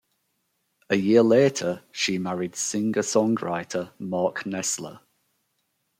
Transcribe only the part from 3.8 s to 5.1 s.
Mark Nesler.